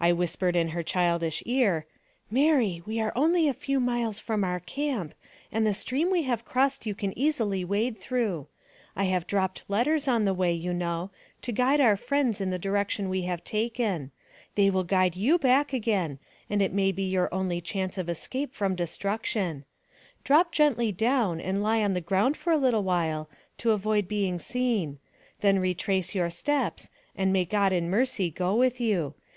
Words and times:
I 0.00 0.12
whispered 0.12 0.56
in 0.56 0.70
her 0.70 0.82
childish 0.82 1.40
ear," 1.46 1.86
Mary, 2.42 2.82
we 2.84 2.98
are 3.00 3.12
only 3.14 3.46
a 3.46 3.54
few 3.54 3.78
miles 3.78 4.18
from 4.18 4.42
our 4.42 4.58
camp, 4.58 5.14
and 5.52 5.64
the 5.64 5.72
stream 5.72 6.10
we 6.10 6.22
have 6.22 6.44
crossed 6.44 6.84
you 6.84 6.96
can 6.96 7.16
easily 7.16 7.64
wade 7.64 7.96
through. 7.96 8.48
I 8.96 9.04
have 9.04 9.28
dropped 9.28 9.62
letters 9.68 10.08
on 10.08 10.24
the 10.24 10.34
way, 10.34 10.52
you 10.52 10.74
know, 10.74 11.12
to 11.42 11.52
guide 11.52 11.80
our 11.80 11.96
friends 11.96 12.40
in 12.40 12.50
the 12.50 12.58
direction 12.58 13.08
we 13.08 13.22
have 13.22 13.44
taken; 13.44 14.10
they 14.56 14.68
will 14.68 14.82
guide 14.82 15.14
you 15.14 15.38
back 15.38 15.72
again, 15.72 16.18
and 16.50 16.60
it 16.60 16.72
may 16.72 16.90
be 16.90 17.04
your 17.08 17.32
only 17.32 17.60
chance 17.60 17.96
of 17.96 18.08
escape 18.08 18.56
from 18.56 18.72
46 18.72 19.04
NARRATIVE 19.04 19.14
OF 19.20 19.22
CAPTIVITY 19.22 19.62
destruction. 19.62 19.64
Drop 20.24 20.50
gently 20.50 20.90
down, 20.90 21.40
and 21.40 21.62
lie 21.62 21.84
on 21.84 21.94
the 21.94 22.00
ground 22.00 22.36
for 22.36 22.52
a 22.52 22.58
little 22.58 22.82
while, 22.82 23.30
to 23.58 23.70
avoid 23.70 24.08
being 24.08 24.40
seen; 24.40 24.98
then 25.40 25.60
retrace 25.60 26.16
your 26.16 26.30
steps, 26.30 26.90
and 27.14 27.32
may 27.32 27.44
God 27.44 27.72
in 27.72 27.88
mercy 27.88 28.28
go 28.28 28.56
with 28.56 28.80
you. 28.80 29.14